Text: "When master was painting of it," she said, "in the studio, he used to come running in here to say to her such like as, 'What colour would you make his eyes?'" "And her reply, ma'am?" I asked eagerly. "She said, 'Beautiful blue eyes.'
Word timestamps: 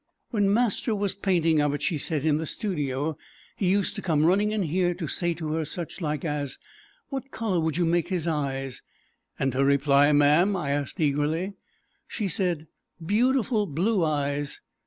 "When 0.31 0.51
master 0.51 0.95
was 0.95 1.13
painting 1.13 1.61
of 1.61 1.75
it," 1.75 1.83
she 1.83 1.99
said, 1.99 2.25
"in 2.25 2.37
the 2.37 2.47
studio, 2.47 3.19
he 3.55 3.69
used 3.69 3.93
to 3.93 4.01
come 4.01 4.25
running 4.25 4.49
in 4.51 4.63
here 4.63 4.95
to 4.95 5.07
say 5.07 5.35
to 5.35 5.49
her 5.51 5.63
such 5.63 6.01
like 6.01 6.25
as, 6.25 6.57
'What 7.09 7.29
colour 7.29 7.59
would 7.59 7.77
you 7.77 7.85
make 7.85 8.07
his 8.07 8.27
eyes?'" 8.27 8.81
"And 9.37 9.53
her 9.53 9.63
reply, 9.63 10.11
ma'am?" 10.11 10.55
I 10.55 10.71
asked 10.71 10.99
eagerly. 10.99 11.53
"She 12.07 12.27
said, 12.27 12.65
'Beautiful 12.99 13.67
blue 13.67 14.03
eyes.' 14.03 14.61